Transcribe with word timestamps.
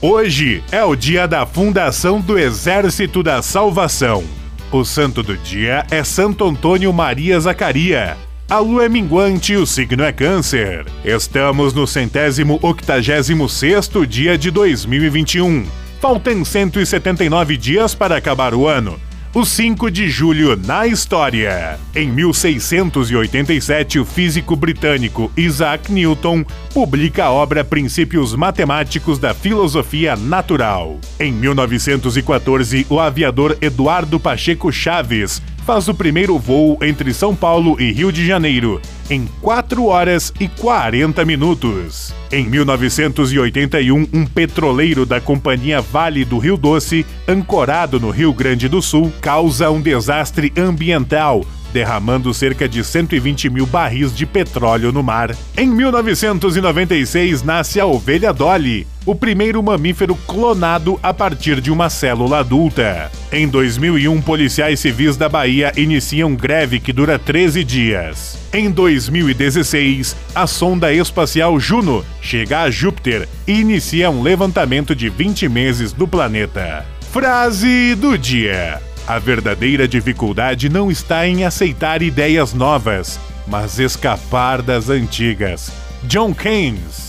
Hoje 0.00 0.62
é 0.70 0.84
o 0.84 0.94
dia 0.94 1.26
da 1.26 1.44
fundação 1.44 2.20
do 2.20 2.38
Exército 2.38 3.20
da 3.20 3.42
Salvação. 3.42 4.22
O 4.70 4.84
santo 4.84 5.24
do 5.24 5.36
dia 5.36 5.84
é 5.90 6.04
Santo 6.04 6.44
Antônio 6.44 6.92
Maria 6.92 7.40
Zacaria. 7.40 8.16
A 8.48 8.60
lua 8.60 8.84
é 8.84 8.88
minguante 8.88 9.54
e 9.54 9.56
o 9.56 9.66
signo 9.66 10.04
é 10.04 10.12
câncer. 10.12 10.86
Estamos 11.04 11.74
no 11.74 11.84
centésimo 11.84 12.60
octagésimo 12.62 13.48
sexto 13.48 14.06
dia 14.06 14.38
de 14.38 14.52
2021. 14.52 15.66
Faltam 16.00 16.44
179 16.44 17.56
dias 17.56 17.92
para 17.92 18.16
acabar 18.16 18.54
o 18.54 18.68
ano 18.68 19.07
o 19.34 19.44
5 19.44 19.90
de 19.90 20.08
julho 20.08 20.56
na 20.56 20.86
história. 20.86 21.78
Em 21.94 22.10
1687, 22.10 23.98
o 23.98 24.04
físico 24.04 24.56
britânico 24.56 25.30
Isaac 25.36 25.92
Newton 25.92 26.44
publica 26.72 27.24
a 27.24 27.30
obra 27.30 27.64
Princípios 27.64 28.34
Matemáticos 28.34 29.18
da 29.18 29.34
Filosofia 29.34 30.16
Natural. 30.16 30.98
Em 31.20 31.32
1914, 31.32 32.86
o 32.88 32.98
aviador 32.98 33.56
Eduardo 33.60 34.18
Pacheco 34.18 34.72
Chaves 34.72 35.42
faz 35.68 35.86
o 35.86 35.92
primeiro 35.92 36.38
voo 36.38 36.78
entre 36.80 37.12
São 37.12 37.36
Paulo 37.36 37.78
e 37.78 37.92
Rio 37.92 38.10
de 38.10 38.26
Janeiro, 38.26 38.80
em 39.10 39.28
4 39.42 39.84
horas 39.84 40.32
e 40.40 40.48
40 40.48 41.26
minutos. 41.26 42.14
Em 42.32 42.48
1981, 42.48 44.08
um 44.10 44.24
petroleiro 44.24 45.04
da 45.04 45.20
Companhia 45.20 45.82
Vale 45.82 46.24
do 46.24 46.38
Rio 46.38 46.56
Doce, 46.56 47.04
ancorado 47.28 48.00
no 48.00 48.08
Rio 48.08 48.32
Grande 48.32 48.66
do 48.66 48.80
Sul, 48.80 49.12
causa 49.20 49.70
um 49.70 49.78
desastre 49.78 50.50
ambiental 50.56 51.44
derramando 51.72 52.32
cerca 52.32 52.68
de 52.68 52.82
120 52.84 53.50
mil 53.50 53.66
barris 53.66 54.14
de 54.14 54.26
petróleo 54.26 54.92
no 54.92 55.02
mar. 55.02 55.34
Em 55.56 55.68
1996 55.68 57.42
nasce 57.42 57.80
a 57.80 57.86
ovelha 57.86 58.32
Dolly, 58.32 58.86
o 59.04 59.14
primeiro 59.14 59.62
mamífero 59.62 60.14
clonado 60.26 60.98
a 61.02 61.14
partir 61.14 61.60
de 61.60 61.70
uma 61.70 61.88
célula 61.88 62.40
adulta. 62.40 63.10
Em 63.32 63.48
2001, 63.48 64.20
policiais 64.22 64.80
civis 64.80 65.16
da 65.16 65.28
Bahia 65.28 65.72
iniciam 65.76 66.34
greve 66.34 66.78
que 66.80 66.92
dura 66.92 67.18
13 67.18 67.64
dias. 67.64 68.38
Em 68.52 68.70
2016, 68.70 70.16
a 70.34 70.46
sonda 70.46 70.92
espacial 70.92 71.58
Juno 71.58 72.04
chega 72.20 72.62
a 72.62 72.70
Júpiter 72.70 73.28
e 73.46 73.60
inicia 73.60 74.10
um 74.10 74.22
levantamento 74.22 74.94
de 74.94 75.08
20 75.08 75.48
meses 75.48 75.92
do 75.92 76.06
planeta. 76.06 76.84
Frase 77.12 77.94
do 77.94 78.18
dia. 78.18 78.80
A 79.08 79.18
verdadeira 79.18 79.88
dificuldade 79.88 80.68
não 80.68 80.90
está 80.90 81.26
em 81.26 81.42
aceitar 81.42 82.02
ideias 82.02 82.52
novas, 82.52 83.18
mas 83.46 83.78
escapar 83.78 84.60
das 84.60 84.90
antigas. 84.90 85.72
John 86.04 86.34
Keynes 86.34 87.07